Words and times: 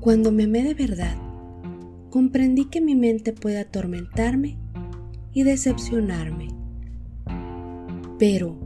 Cuando 0.00 0.32
me 0.32 0.44
amé 0.44 0.64
de 0.64 0.72
verdad, 0.72 1.14
comprendí 2.08 2.64
que 2.70 2.80
mi 2.80 2.94
mente 2.94 3.34
puede 3.34 3.58
atormentarme 3.58 4.56
y 5.34 5.42
decepcionarme. 5.42 6.48
Pero, 8.18 8.56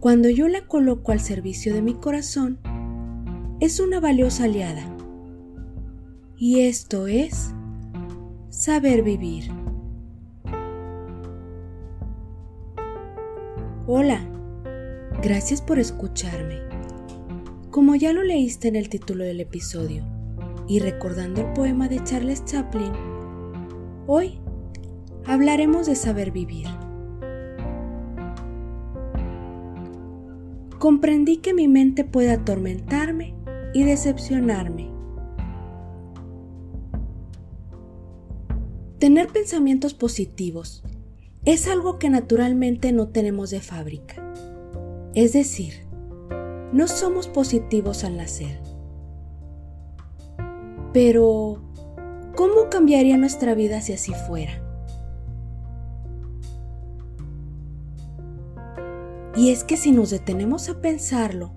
cuando 0.00 0.30
yo 0.30 0.48
la 0.48 0.66
coloco 0.66 1.12
al 1.12 1.20
servicio 1.20 1.74
de 1.74 1.82
mi 1.82 1.92
corazón, 1.92 2.58
es 3.60 3.80
una 3.80 4.00
valiosa 4.00 4.44
aliada. 4.44 4.96
Y 6.38 6.60
esto 6.60 7.06
es 7.06 7.52
saber 8.48 9.02
vivir. 9.02 9.50
Hola, 13.86 14.26
gracias 15.22 15.60
por 15.60 15.78
escucharme. 15.78 16.60
Como 17.70 17.94
ya 17.94 18.14
lo 18.14 18.22
leíste 18.22 18.68
en 18.68 18.76
el 18.76 18.88
título 18.88 19.22
del 19.24 19.40
episodio, 19.40 20.11
y 20.68 20.80
recordando 20.80 21.40
el 21.40 21.52
poema 21.52 21.88
de 21.88 22.02
Charles 22.04 22.44
Chaplin, 22.44 22.92
hoy 24.06 24.40
hablaremos 25.26 25.86
de 25.86 25.94
saber 25.94 26.30
vivir. 26.30 26.66
Comprendí 30.78 31.38
que 31.38 31.54
mi 31.54 31.68
mente 31.68 32.04
puede 32.04 32.32
atormentarme 32.32 33.34
y 33.72 33.84
decepcionarme. 33.84 34.90
Tener 38.98 39.28
pensamientos 39.28 39.94
positivos 39.94 40.84
es 41.44 41.66
algo 41.66 41.98
que 41.98 42.08
naturalmente 42.08 42.92
no 42.92 43.08
tenemos 43.08 43.50
de 43.50 43.60
fábrica. 43.60 44.32
Es 45.14 45.32
decir, 45.32 45.74
no 46.72 46.86
somos 46.86 47.26
positivos 47.26 48.04
al 48.04 48.16
nacer. 48.16 48.61
Pero, 50.92 51.62
¿cómo 52.36 52.68
cambiaría 52.70 53.16
nuestra 53.16 53.54
vida 53.54 53.80
si 53.80 53.94
así 53.94 54.12
fuera? 54.26 54.62
Y 59.34 59.50
es 59.50 59.64
que 59.64 59.78
si 59.78 59.92
nos 59.92 60.10
detenemos 60.10 60.68
a 60.68 60.80
pensarlo, 60.80 61.52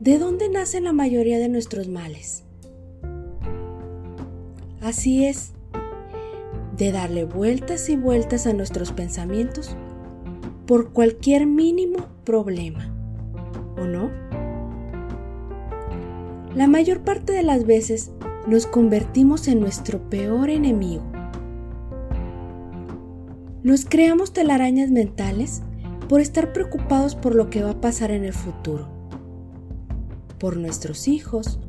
¿de 0.00 0.18
dónde 0.18 0.48
nacen 0.48 0.84
la 0.84 0.92
mayoría 0.92 1.38
de 1.38 1.48
nuestros 1.48 1.88
males? 1.88 2.44
Así 4.80 5.26
es, 5.26 5.52
de 6.76 6.92
darle 6.92 7.24
vueltas 7.24 7.88
y 7.88 7.96
vueltas 7.96 8.46
a 8.46 8.52
nuestros 8.52 8.92
pensamientos 8.92 9.76
por 10.66 10.92
cualquier 10.92 11.46
mínimo 11.46 12.06
problema, 12.24 12.92
¿o 13.76 13.84
no? 13.84 14.27
La 16.54 16.66
mayor 16.66 17.00
parte 17.00 17.32
de 17.32 17.42
las 17.42 17.66
veces 17.66 18.10
nos 18.46 18.66
convertimos 18.66 19.48
en 19.48 19.60
nuestro 19.60 20.08
peor 20.08 20.50
enemigo. 20.50 21.04
Nos 23.62 23.84
creamos 23.84 24.32
telarañas 24.32 24.90
mentales 24.90 25.62
por 26.08 26.20
estar 26.20 26.52
preocupados 26.52 27.14
por 27.14 27.34
lo 27.34 27.50
que 27.50 27.62
va 27.62 27.70
a 27.70 27.80
pasar 27.80 28.10
en 28.10 28.24
el 28.24 28.32
futuro, 28.32 28.88
por 30.38 30.56
nuestros 30.56 31.08
hijos, 31.08 31.60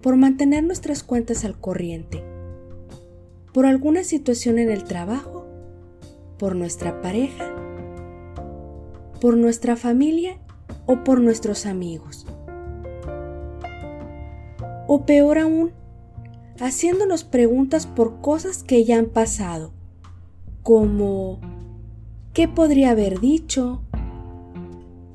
por 0.00 0.16
mantener 0.16 0.64
nuestras 0.64 1.02
cuentas 1.02 1.44
al 1.44 1.58
corriente 1.60 2.24
por 3.52 3.66
alguna 3.66 4.02
situación 4.02 4.58
en 4.58 4.70
el 4.70 4.84
trabajo, 4.84 5.46
por 6.38 6.56
nuestra 6.56 7.00
pareja, 7.02 7.54
por 9.20 9.36
nuestra 9.36 9.76
familia 9.76 10.38
o 10.86 11.04
por 11.04 11.20
nuestros 11.20 11.66
amigos. 11.66 12.26
O 14.94 15.06
peor 15.06 15.38
aún, 15.38 15.70
haciéndonos 16.60 17.24
preguntas 17.24 17.86
por 17.86 18.20
cosas 18.20 18.62
que 18.62 18.84
ya 18.84 18.98
han 18.98 19.06
pasado, 19.06 19.72
como 20.62 21.40
¿qué 22.34 22.46
podría 22.46 22.90
haber 22.90 23.18
dicho? 23.18 23.80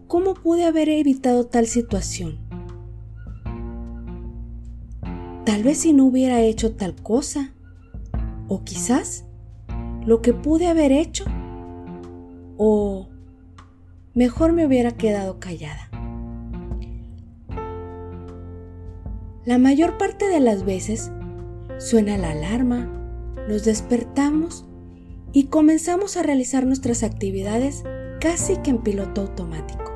¿Cómo 0.07 0.33
pude 0.33 0.65
haber 0.65 0.89
evitado 0.89 1.45
tal 1.45 1.67
situación? 1.67 2.39
Tal 5.45 5.61
vez 5.61 5.77
si 5.77 5.93
no 5.93 6.05
hubiera 6.05 6.41
hecho 6.41 6.75
tal 6.75 6.95
cosa. 6.95 7.53
O 8.47 8.63
quizás 8.63 9.25
lo 10.03 10.23
que 10.23 10.33
pude 10.33 10.65
haber 10.65 10.91
hecho 10.91 11.25
o 12.57 13.09
mejor 14.15 14.53
me 14.53 14.65
hubiera 14.65 14.93
quedado 14.93 15.39
callada. 15.39 15.86
La 19.47 19.57
mayor 19.57 19.97
parte 19.97 20.27
de 20.27 20.39
las 20.39 20.63
veces 20.65 21.09
suena 21.79 22.17
la 22.17 22.31
alarma, 22.31 22.85
nos 23.47 23.63
despertamos 23.63 24.67
y 25.31 25.45
comenzamos 25.45 26.17
a 26.17 26.21
realizar 26.21 26.67
nuestras 26.67 27.01
actividades 27.01 27.83
casi 28.19 28.57
que 28.57 28.71
en 28.71 28.83
piloto 28.83 29.21
automático, 29.21 29.95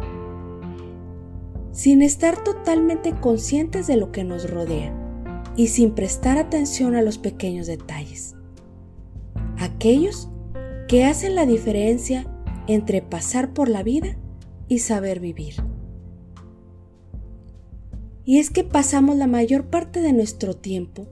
sin 1.74 2.02
estar 2.02 2.44
totalmente 2.44 3.12
conscientes 3.12 3.88
de 3.88 3.98
lo 3.98 4.12
que 4.12 4.24
nos 4.24 4.50
rodea 4.50 4.96
y 5.56 5.68
sin 5.68 5.92
prestar 5.92 6.38
atención 6.38 6.96
a 6.96 7.02
los 7.02 7.18
pequeños 7.18 7.68
detalles 7.68 8.36
aquellos 9.62 10.30
que 10.88 11.06
hacen 11.06 11.36
la 11.36 11.46
diferencia 11.46 12.26
entre 12.68 13.02
pasar 13.02 13.54
por 13.54 13.70
la 13.70 13.84
vida 13.84 14.18
y 14.68 14.80
saber 14.80 15.20
vivir. 15.20 15.56
Y 18.32 18.40
es 18.40 18.50
que 18.50 18.64
pasamos 18.64 19.18
la 19.18 19.28
mayor 19.28 19.66
parte 19.66 20.00
de 20.00 20.14
nuestro 20.14 20.56
tiempo 20.56 21.06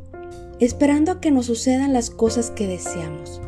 esperando 0.62 1.12
a 1.12 1.20
que 1.20 1.32
nos 1.32 1.48
sucedan 1.48 1.92
las 1.92 2.10
cosas 2.10 2.50
que 2.50 2.66
deseamos, 2.66 3.42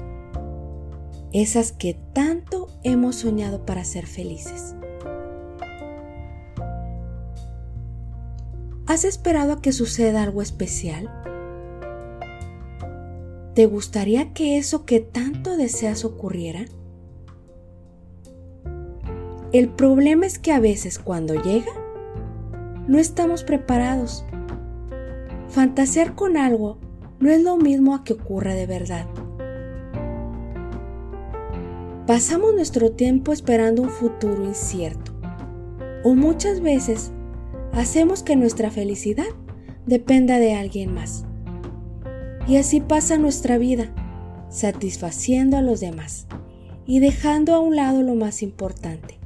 esas 1.31 1.71
que 1.71 1.93
tanto 2.11 2.67
hemos 2.83 3.15
soñado 3.15 3.65
para 3.65 3.85
ser 3.85 4.07
felices. 4.07 4.75
¿Has 8.87 9.05
esperado 9.05 9.53
a 9.53 9.61
que 9.61 9.71
suceda 9.71 10.21
algo 10.21 10.41
especial? 10.41 11.09
¿Te 13.55 13.67
gustaría 13.67 14.33
que 14.33 14.57
eso 14.57 14.83
que 14.83 14.99
tanto 14.99 15.55
deseas 15.55 16.03
ocurriera? 16.03 16.65
El 19.53 19.69
problema 19.69 20.25
es 20.25 20.39
que 20.39 20.51
a 20.51 20.59
veces 20.59 20.99
cuando 20.99 21.35
llega, 21.35 21.71
no 22.87 22.97
estamos 22.97 23.43
preparados. 23.43 24.25
Fantasear 25.49 26.15
con 26.15 26.37
algo 26.37 26.77
no 27.19 27.29
es 27.29 27.43
lo 27.43 27.57
mismo 27.57 27.93
a 27.95 28.03
que 28.03 28.13
ocurra 28.13 28.53
de 28.53 28.65
verdad. 28.65 29.05
Pasamos 32.07 32.53
nuestro 32.53 32.91
tiempo 32.91 33.31
esperando 33.31 33.83
un 33.83 33.89
futuro 33.89 34.43
incierto 34.43 35.11
o 36.03 36.15
muchas 36.15 36.61
veces 36.61 37.11
hacemos 37.73 38.23
que 38.23 38.35
nuestra 38.35 38.71
felicidad 38.71 39.27
dependa 39.85 40.39
de 40.39 40.55
alguien 40.55 40.93
más. 40.93 41.25
Y 42.47 42.57
así 42.57 42.81
pasa 42.81 43.17
nuestra 43.17 43.57
vida, 43.57 43.93
satisfaciendo 44.49 45.57
a 45.57 45.61
los 45.61 45.79
demás 45.79 46.27
y 46.85 46.99
dejando 46.99 47.53
a 47.53 47.59
un 47.59 47.75
lado 47.75 48.01
lo 48.01 48.15
más 48.15 48.41
importante, 48.41 49.19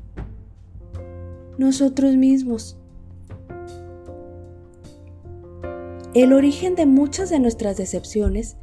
nosotros 1.57 2.15
mismos. 2.15 2.77
El 6.15 6.31
origen 6.31 6.75
de 6.75 6.85
muchas 6.85 7.29
de 7.29 7.39
nuestras 7.39 7.75
decepciones 7.75 8.55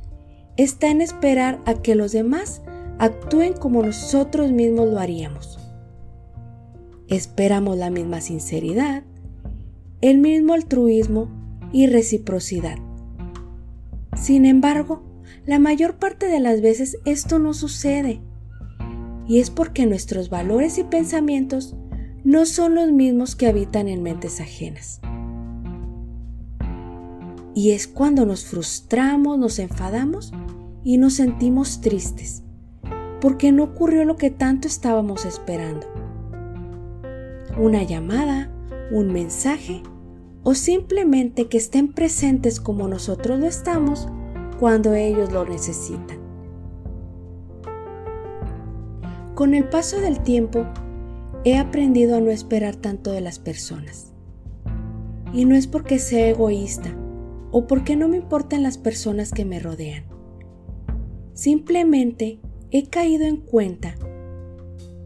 está 0.57 0.89
en 0.89 1.03
esperar 1.03 1.61
a 1.67 1.75
que 1.75 1.95
los 1.95 2.11
demás 2.11 2.63
actúen 2.99 3.53
como 3.53 3.83
nosotros 3.83 4.51
mismos 4.53 4.89
lo 4.89 4.99
haríamos. 4.99 5.59
Esperamos 7.09 7.77
la 7.77 7.91
misma 7.91 8.23
sinceridad, 8.23 9.03
el 10.01 10.17
mismo 10.17 10.55
altruismo 10.55 11.29
y 11.73 11.89
reciprocidad. 11.89 12.79
Sin 14.17 14.47
embargo, 14.47 15.03
la 15.45 15.59
mayor 15.59 15.99
parte 15.99 16.29
de 16.29 16.41
las 16.41 16.63
veces 16.63 16.97
esto 17.05 17.39
no 17.39 17.53
sucede. 17.53 18.23
Y 19.29 19.41
es 19.41 19.51
porque 19.51 19.85
nuestros 19.85 20.31
valores 20.31 20.79
y 20.79 20.85
pensamientos 20.85 21.77
no 22.25 22.47
son 22.47 22.75
los 22.75 22.91
mismos 22.93 23.37
que 23.37 23.47
habitan 23.47 23.89
en 23.89 24.03
mentes 24.03 24.41
ajenas. 24.41 25.03
Y 27.55 27.73
es 27.73 27.87
cuando 27.87 28.25
nos 28.25 28.47
frustramos, 28.47 29.39
nos 29.39 29.59
enfadamos 29.59 30.33
y 30.83 30.97
nos 30.97 31.15
sentimos 31.15 31.81
tristes, 31.81 32.43
porque 33.21 33.53
no 33.53 33.65
ocurrió 33.65 34.05
lo 34.05 34.17
que 34.17 34.31
tanto 34.31 34.69
estábamos 34.69 35.27
esperando. 35.27 35.87
Una 37.59 37.83
llamada, 37.83 38.51
un 38.91 39.13
mensaje 39.13 39.83
o 40.43 40.55
simplemente 40.55 41.49
que 41.49 41.59
estén 41.59 41.93
presentes 41.93 42.59
como 42.59 42.89
nosotros 42.89 43.39
lo 43.39 43.47
estamos 43.47 44.09
cuando 44.59 44.95
ellos 44.95 45.31
lo 45.31 45.45
necesitan. 45.45 46.19
Con 49.35 49.55
el 49.55 49.69
paso 49.69 50.01
del 50.01 50.21
tiempo, 50.21 50.67
he 51.45 51.59
aprendido 51.59 52.17
a 52.17 52.21
no 52.21 52.31
esperar 52.31 52.77
tanto 52.77 53.13
de 53.13 53.21
las 53.21 53.39
personas. 53.39 54.13
Y 55.33 55.45
no 55.45 55.55
es 55.55 55.67
porque 55.67 55.99
sea 55.99 56.29
egoísta 56.29 56.95
o 57.53 57.67
porque 57.67 57.95
no 57.95 58.09
me 58.09 58.17
importan 58.17 58.63
las 58.63 58.79
personas 58.79 59.31
que 59.31 59.45
me 59.45 59.61
rodean. 59.61 60.05
Simplemente 61.35 62.41
he 62.71 62.89
caído 62.89 63.27
en 63.27 63.37
cuenta 63.37 63.95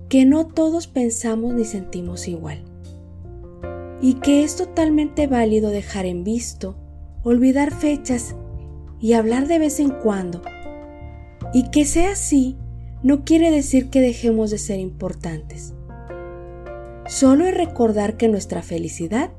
que 0.08 0.24
no 0.24 0.46
todos 0.46 0.86
pensamos 0.86 1.52
ni 1.52 1.64
sentimos 1.64 2.28
igual 2.28 2.64
y 4.00 4.14
que 4.14 4.44
es 4.44 4.56
totalmente 4.56 5.26
válido 5.26 5.70
dejar 5.70 6.06
en 6.06 6.22
visto, 6.22 6.76
olvidar 7.24 7.72
fechas 7.72 8.36
y 9.00 9.14
hablar 9.14 9.48
de 9.48 9.58
vez 9.58 9.80
en 9.80 9.90
cuando. 9.90 10.42
Y 11.52 11.70
que 11.70 11.84
sea 11.84 12.12
así 12.12 12.56
no 13.02 13.24
quiere 13.24 13.50
decir 13.50 13.90
que 13.90 14.00
dejemos 14.00 14.50
de 14.50 14.58
ser 14.58 14.78
importantes. 14.78 15.74
Solo 17.08 17.46
es 17.46 17.54
recordar 17.56 18.16
que 18.16 18.28
nuestra 18.28 18.62
felicidad 18.62 19.30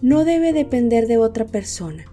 no 0.00 0.24
debe 0.24 0.52
depender 0.52 1.06
de 1.06 1.18
otra 1.18 1.46
persona 1.46 2.09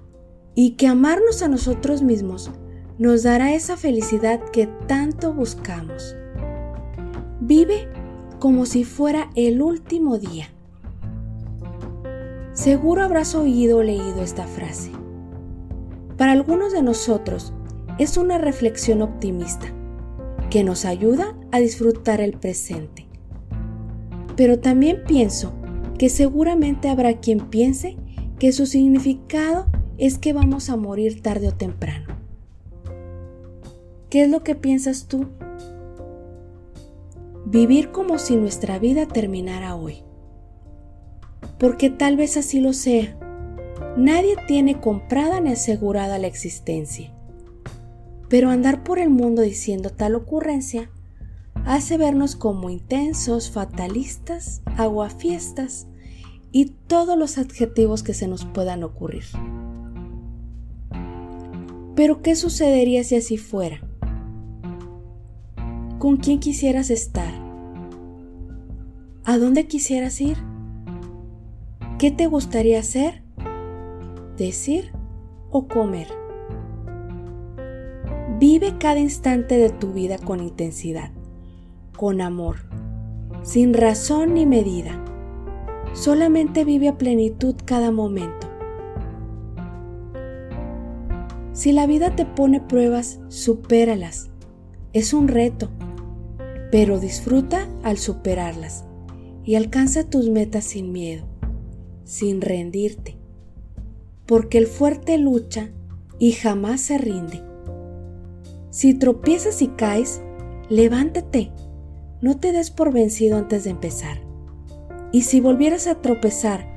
y 0.59 0.71
que 0.71 0.87
amarnos 0.87 1.43
a 1.43 1.47
nosotros 1.47 2.01
mismos 2.01 2.49
nos 2.97 3.21
dará 3.21 3.53
esa 3.53 3.77
felicidad 3.77 4.41
que 4.51 4.65
tanto 4.87 5.31
buscamos. 5.31 6.15
Vive 7.39 7.87
como 8.39 8.65
si 8.65 8.83
fuera 8.83 9.29
el 9.35 9.61
último 9.61 10.17
día. 10.17 10.47
Seguro 12.53 13.03
habrás 13.03 13.35
oído 13.35 13.77
o 13.77 13.83
leído 13.83 14.23
esta 14.23 14.47
frase. 14.47 14.89
Para 16.17 16.31
algunos 16.31 16.73
de 16.73 16.81
nosotros 16.81 17.53
es 17.99 18.17
una 18.17 18.39
reflexión 18.39 19.03
optimista 19.03 19.67
que 20.49 20.63
nos 20.63 20.85
ayuda 20.85 21.37
a 21.51 21.59
disfrutar 21.59 22.19
el 22.19 22.33
presente. 22.33 23.05
Pero 24.35 24.57
también 24.57 25.03
pienso 25.07 25.53
que 25.99 26.09
seguramente 26.09 26.89
habrá 26.89 27.19
quien 27.19 27.41
piense 27.41 27.95
que 28.39 28.51
su 28.51 28.65
significado 28.65 29.67
es 29.97 30.17
que 30.17 30.33
vamos 30.33 30.69
a 30.69 30.77
morir 30.77 31.21
tarde 31.21 31.47
o 31.47 31.53
temprano. 31.53 32.07
¿Qué 34.09 34.23
es 34.23 34.29
lo 34.29 34.43
que 34.43 34.55
piensas 34.55 35.07
tú? 35.07 35.25
Vivir 37.45 37.91
como 37.91 38.19
si 38.19 38.35
nuestra 38.35 38.79
vida 38.79 39.07
terminara 39.07 39.75
hoy. 39.75 40.03
Porque 41.59 41.89
tal 41.89 42.15
vez 42.15 42.37
así 42.37 42.59
lo 42.59 42.73
sea. 42.73 43.17
Nadie 43.97 44.35
tiene 44.47 44.79
comprada 44.79 45.39
ni 45.39 45.51
asegurada 45.51 46.19
la 46.19 46.27
existencia. 46.27 47.11
Pero 48.29 48.49
andar 48.49 48.83
por 48.83 48.99
el 48.99 49.09
mundo 49.09 49.41
diciendo 49.41 49.89
tal 49.89 50.15
ocurrencia 50.15 50.89
hace 51.65 51.97
vernos 51.97 52.35
como 52.35 52.69
intensos, 52.69 53.49
fatalistas, 53.49 54.61
aguafiestas 54.77 55.87
y 56.51 56.65
todos 56.87 57.17
los 57.17 57.37
adjetivos 57.37 58.03
que 58.03 58.13
se 58.13 58.27
nos 58.27 58.45
puedan 58.45 58.83
ocurrir. 58.83 59.25
Pero 61.97 62.21
¿qué 62.21 62.35
sucedería 62.35 63.03
si 63.03 63.15
así 63.15 63.37
fuera? 63.37 63.81
¿Con 65.97 66.17
quién 66.17 66.39
quisieras 66.39 66.91
estar? 66.91 67.33
¿A 69.23 69.39
dónde 69.39 69.65
quisieras 69.65 70.21
ir? 70.21 70.37
¿Qué 71.97 72.11
te 72.11 72.27
gustaría 72.27 72.79
hacer? 72.79 73.23
¿Decir 74.37 74.91
o 75.49 75.67
comer? 75.67 76.05
Vive 78.39 78.77
cada 78.77 78.99
instante 78.99 79.57
de 79.57 79.69
tu 79.71 79.91
vida 79.91 80.19
con 80.19 80.39
intensidad, 80.39 81.09
con 81.97 82.21
amor, 82.21 82.57
sin 83.41 83.73
razón 83.73 84.35
ni 84.35 84.45
medida. 84.45 85.03
Solamente 85.93 86.63
vive 86.63 86.89
a 86.89 86.97
plenitud 86.99 87.55
cada 87.65 87.89
momento. 87.89 88.56
Si 91.57 91.71
la 91.71 91.87
vida 91.87 92.15
te 92.15 92.23
pone 92.23 92.61
pruebas, 92.61 93.19
supéralas. 93.29 94.29
Es 94.93 95.11
un 95.11 95.27
reto 95.27 95.71
pero 96.71 96.99
disfruta 96.99 97.67
al 97.83 97.97
superarlas 97.97 98.85
y 99.43 99.55
alcanza 99.55 100.03
tus 100.03 100.29
metas 100.29 100.65
sin 100.65 100.91
miedo, 100.91 101.25
sin 102.03 102.41
rendirte, 102.41 103.17
porque 104.25 104.57
el 104.57 104.67
fuerte 104.67 105.17
lucha 105.17 105.69
y 106.19 106.33
jamás 106.33 106.81
se 106.81 106.97
rinde. 106.97 107.41
Si 108.69 108.93
tropiezas 108.93 109.61
y 109.61 109.69
caes, 109.69 110.21
levántate, 110.69 111.51
no 112.21 112.37
te 112.37 112.51
des 112.51 112.69
por 112.69 112.91
vencido 112.91 113.37
antes 113.37 113.63
de 113.63 113.69
empezar. 113.69 114.21
Y 115.11 115.21
si 115.21 115.39
volvieras 115.39 115.87
a 115.87 116.01
tropezar 116.01 116.67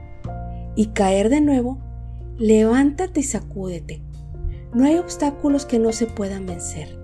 y 0.77 0.87
caer 0.87 1.29
de 1.29 1.41
nuevo, 1.41 1.79
levántate 2.39 3.21
y 3.21 3.25
sacúdete. 3.25 4.03
No 4.73 4.85
hay 4.85 4.99
obstáculos 4.99 5.67
que 5.67 5.79
no 5.79 5.93
se 5.93 6.07
puedan 6.07 6.47
vencer. 6.47 6.97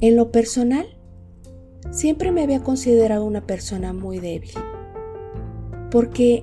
En 0.00 0.16
lo 0.16 0.30
personal, 0.30 0.86
siempre 1.90 2.32
me 2.32 2.42
había 2.42 2.62
considerado 2.62 3.24
una 3.24 3.46
persona 3.46 3.92
muy 3.92 4.20
débil, 4.20 4.52
porque 5.90 6.42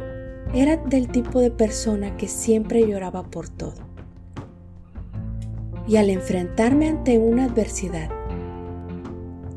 era 0.54 0.78
del 0.78 1.10
tipo 1.10 1.40
de 1.40 1.52
persona 1.52 2.18
que 2.18 2.28
siempre 2.28 2.88
lloraba 2.88 3.24
por 3.24 3.50
todo. 3.50 3.76
Y 5.88 5.98
al 5.98 6.10
enfrentarme 6.10 6.88
ante 6.88 7.18
una 7.18 7.46
adversidad, 7.46 8.10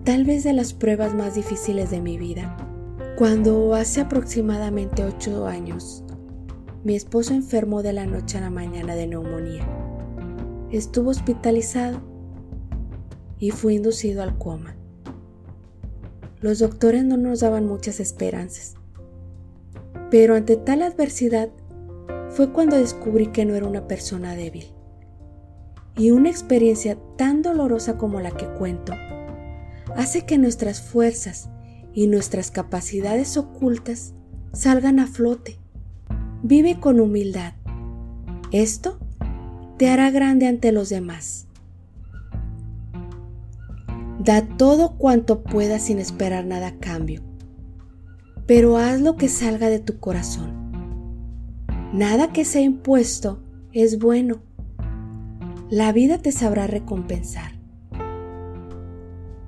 tal 0.04 0.24
vez 0.24 0.44
de 0.44 0.52
las 0.52 0.72
pruebas 0.72 1.14
más 1.14 1.34
difíciles 1.34 1.90
de 1.90 2.00
mi 2.00 2.18
vida, 2.18 2.56
cuando 3.16 3.74
hace 3.74 4.00
aproximadamente 4.00 5.04
ocho 5.04 5.46
años, 5.46 6.02
mi 6.84 6.96
esposo 6.96 7.32
enfermó 7.32 7.82
de 7.82 7.92
la 7.92 8.06
noche 8.06 8.38
a 8.38 8.40
la 8.40 8.50
mañana 8.50 8.94
de 8.94 9.06
neumonía. 9.06 9.66
Estuvo 10.70 11.10
hospitalizado 11.10 12.00
y 13.38 13.50
fui 13.50 13.76
inducido 13.76 14.22
al 14.22 14.36
coma. 14.36 14.76
Los 16.40 16.58
doctores 16.58 17.04
no 17.04 17.16
nos 17.16 17.40
daban 17.40 17.66
muchas 17.66 18.00
esperanzas, 18.00 18.74
pero 20.10 20.34
ante 20.34 20.56
tal 20.56 20.82
adversidad 20.82 21.50
fue 22.30 22.52
cuando 22.52 22.76
descubrí 22.76 23.28
que 23.28 23.44
no 23.44 23.54
era 23.54 23.66
una 23.66 23.86
persona 23.86 24.34
débil. 24.34 24.66
Y 25.96 26.10
una 26.10 26.30
experiencia 26.30 26.98
tan 27.16 27.42
dolorosa 27.42 27.98
como 27.98 28.20
la 28.20 28.30
que 28.30 28.46
cuento 28.46 28.92
hace 29.94 30.24
que 30.24 30.38
nuestras 30.38 30.80
fuerzas 30.80 31.50
y 31.92 32.06
nuestras 32.06 32.50
capacidades 32.50 33.36
ocultas 33.36 34.14
salgan 34.52 34.98
a 34.98 35.06
flote. 35.06 35.61
Vive 36.44 36.80
con 36.80 36.98
humildad. 36.98 37.52
Esto 38.50 38.98
te 39.78 39.88
hará 39.88 40.10
grande 40.10 40.48
ante 40.48 40.72
los 40.72 40.88
demás. 40.88 41.46
Da 44.18 44.42
todo 44.56 44.98
cuanto 44.98 45.44
puedas 45.44 45.82
sin 45.82 46.00
esperar 46.00 46.44
nada 46.44 46.66
a 46.66 46.78
cambio, 46.78 47.22
pero 48.44 48.76
haz 48.76 49.00
lo 49.00 49.14
que 49.14 49.28
salga 49.28 49.68
de 49.68 49.78
tu 49.78 50.00
corazón. 50.00 50.72
Nada 51.92 52.32
que 52.32 52.44
sea 52.44 52.62
impuesto 52.62 53.40
es 53.72 54.00
bueno. 54.00 54.42
La 55.70 55.92
vida 55.92 56.18
te 56.18 56.32
sabrá 56.32 56.66
recompensar. 56.66 57.52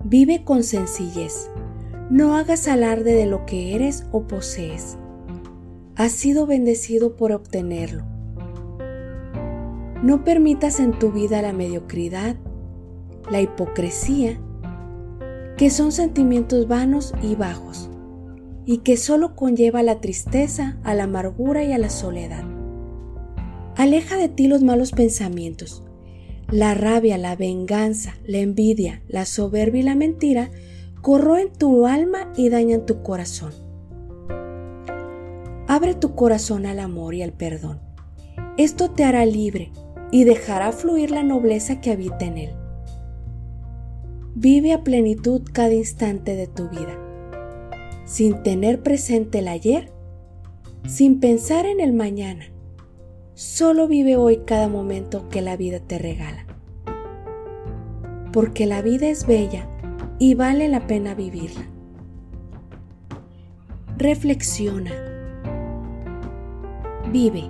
Vive 0.05 0.45
con 0.45 0.63
sencillez. 0.63 1.51
No 2.09 2.37
hagas 2.37 2.69
alarde 2.69 3.15
de 3.15 3.27
lo 3.27 3.47
que 3.47 3.75
eres 3.75 4.07
o 4.13 4.29
posees. 4.29 4.97
Has 5.97 6.11
sido 6.11 6.47
bendecido 6.47 7.15
por 7.17 7.31
obtenerlo. 7.31 8.05
No 10.03 10.25
permitas 10.25 10.81
en 10.81 10.99
tu 10.99 11.13
vida 11.13 11.41
la 11.41 11.53
mediocridad, 11.53 12.37
la 13.31 13.41
hipocresía 13.41 14.41
que 15.57 15.71
son 15.71 15.93
sentimientos 15.93 16.67
vanos 16.67 17.15
y 17.23 17.37
bajos, 17.37 17.89
y 18.67 18.79
que 18.79 18.97
solo 18.97 19.37
conlleva 19.37 19.85
la 19.85 20.01
tristeza, 20.01 20.79
a 20.83 20.95
la 20.95 21.05
amargura 21.05 21.63
y 21.63 21.73
a 21.73 21.79
la 21.79 21.91
soledad. 21.91 22.43
Aleja 23.77 24.17
de 24.17 24.29
ti 24.29 24.49
los 24.49 24.63
malos 24.63 24.91
pensamientos. 24.91 25.85
La 26.51 26.75
rabia, 26.75 27.19
la 27.19 27.37
venganza, 27.37 28.15
la 28.27 28.39
envidia, 28.39 29.03
la 29.09 29.27
soberbia 29.27 29.81
y 29.81 29.85
la 29.85 29.95
mentira 29.95 30.51
corroen 31.03 31.53
tu 31.53 31.87
alma 31.87 32.33
y 32.37 32.49
dañan 32.49 32.85
tu 32.85 33.03
corazón. 33.03 33.64
Abre 35.75 35.95
tu 35.95 36.15
corazón 36.15 36.67
al 36.67 36.79
amor 36.79 37.17
y 37.17 37.23
al 37.25 37.33
perdón. 37.33 37.81
Esto 38.57 38.93
te 38.93 39.03
hará 39.03 39.27
libre 39.27 39.73
y 40.13 40.23
dejará 40.23 40.71
fluir 40.71 41.11
la 41.11 41.25
nobleza 41.25 41.81
que 41.81 41.91
habita 41.91 42.27
en 42.27 42.39
él. 42.39 42.51
Vive 44.37 44.73
a 44.73 44.85
plenitud 44.85 45.43
cada 45.53 45.75
instante 45.75 46.37
de 46.37 46.47
tu 46.47 46.69
vida, 46.69 46.97
sin 48.05 48.45
tener 48.45 48.85
presente 48.85 49.41
el 49.41 49.49
ayer, 49.49 49.91
sin 50.87 51.19
pensar 51.19 51.67
en 51.67 51.81
el 51.81 51.93
mañana. 51.93 52.45
Solo 53.35 53.89
vive 53.89 54.15
hoy 54.15 54.43
cada 54.47 54.69
momento 54.69 55.29
que 55.29 55.43
la 55.43 55.57
vida 55.57 55.81
te 55.81 55.99
regala. 55.99 56.47
Porque 58.33 58.67
la 58.67 58.81
vida 58.81 59.09
es 59.09 59.27
bella 59.27 59.69
y 60.21 60.37
vale 60.37 60.69
la 60.69 60.87
pena 60.87 61.17
vivirla. 61.17 61.69
Reflexiona. 63.99 65.14
Vive. 67.15 67.49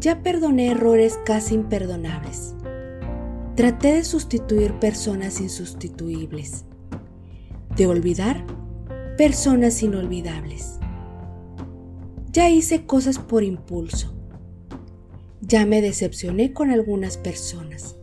Ya 0.00 0.22
perdoné 0.22 0.68
errores 0.68 1.20
casi 1.26 1.54
imperdonables. 1.54 2.54
Traté 3.56 3.92
de 3.92 4.04
sustituir 4.04 4.72
personas 4.78 5.42
insustituibles. 5.42 6.64
De 7.76 7.86
olvidar 7.86 8.46
personas 9.18 9.82
inolvidables. 9.82 10.78
Ya 12.32 12.48
hice 12.48 12.86
cosas 12.86 13.18
por 13.18 13.44
impulso. 13.44 14.14
Ya 15.42 15.66
me 15.66 15.82
decepcioné 15.82 16.54
con 16.54 16.70
algunas 16.70 17.18
personas. 17.18 17.96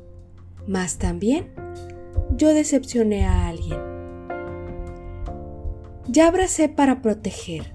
Mas 0.68 1.00
también 1.00 1.56
yo 2.38 2.54
decepcioné 2.54 3.26
a 3.26 3.48
alguien. 3.48 3.80
Ya 6.08 6.28
abracé 6.28 6.70
para 6.70 7.02
proteger. 7.02 7.75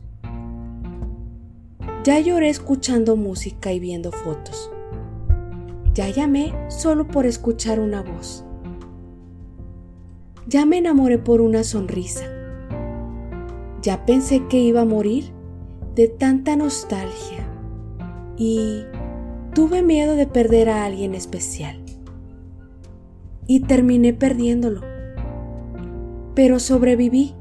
Ya 2.03 2.19
lloré 2.19 2.49
escuchando 2.49 3.15
música 3.15 3.71
y 3.71 3.79
viendo 3.79 4.11
fotos. 4.11 4.71
Ya 5.93 6.09
llamé 6.09 6.51
solo 6.67 7.05
por 7.05 7.27
escuchar 7.27 7.79
una 7.79 8.01
voz. 8.01 8.43
Ya 10.47 10.65
me 10.65 10.79
enamoré 10.79 11.19
por 11.19 11.41
una 11.41 11.63
sonrisa. 11.63 12.25
Ya 13.83 14.03
pensé 14.07 14.47
que 14.47 14.57
iba 14.57 14.81
a 14.81 14.85
morir 14.85 15.25
de 15.93 16.07
tanta 16.07 16.55
nostalgia 16.55 17.47
y 18.35 18.83
tuve 19.53 19.83
miedo 19.83 20.15
de 20.15 20.25
perder 20.25 20.69
a 20.69 20.85
alguien 20.85 21.13
especial. 21.13 21.83
Y 23.45 23.59
terminé 23.59 24.13
perdiéndolo. 24.13 24.81
Pero 26.33 26.57
sobreviví 26.57 27.35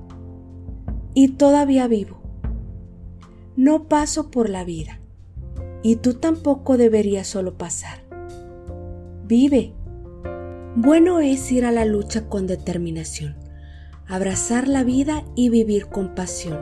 y 1.14 1.28
todavía 1.28 1.88
vivo. 1.88 2.19
No 3.60 3.88
paso 3.88 4.30
por 4.30 4.48
la 4.48 4.64
vida 4.64 5.00
y 5.82 5.96
tú 5.96 6.14
tampoco 6.14 6.78
deberías 6.78 7.26
solo 7.26 7.58
pasar. 7.58 7.98
Vive. 9.26 9.74
Bueno 10.76 11.20
es 11.20 11.52
ir 11.52 11.66
a 11.66 11.70
la 11.70 11.84
lucha 11.84 12.26
con 12.26 12.46
determinación, 12.46 13.36
abrazar 14.06 14.66
la 14.66 14.82
vida 14.82 15.26
y 15.34 15.50
vivir 15.50 15.88
con 15.88 16.14
pasión, 16.14 16.58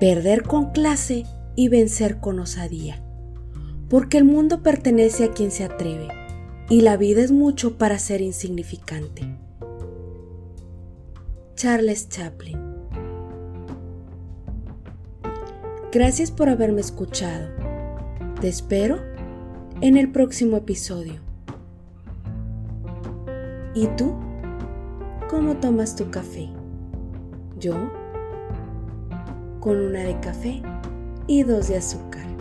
perder 0.00 0.42
con 0.42 0.72
clase 0.72 1.22
y 1.54 1.68
vencer 1.68 2.18
con 2.18 2.40
osadía 2.40 3.00
porque 3.88 4.16
el 4.16 4.24
mundo 4.24 4.62
pertenece 4.62 5.24
a 5.24 5.32
quien 5.32 5.50
se 5.50 5.64
atreve 5.64 6.08
y 6.68 6.80
la 6.80 6.96
vida 6.96 7.20
es 7.20 7.30
mucho 7.30 7.76
para 7.76 7.98
ser 8.00 8.22
insignificante. 8.22 9.38
Charles 11.54 12.08
Chaplin 12.08 12.61
Gracias 15.92 16.30
por 16.30 16.48
haberme 16.48 16.80
escuchado. 16.80 17.48
Te 18.40 18.48
espero 18.48 18.98
en 19.82 19.98
el 19.98 20.10
próximo 20.10 20.56
episodio. 20.56 21.20
¿Y 23.74 23.88
tú? 23.88 24.14
¿Cómo 25.28 25.58
tomas 25.58 25.94
tu 25.94 26.10
café? 26.10 26.48
Yo 27.58 27.74
con 29.60 29.78
una 29.78 30.00
de 30.00 30.18
café 30.20 30.62
y 31.26 31.42
dos 31.42 31.68
de 31.68 31.76
azúcar. 31.76 32.31